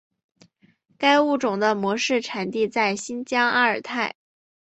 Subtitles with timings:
[0.97, 4.15] 该物种的模式产地在新疆阿尔泰。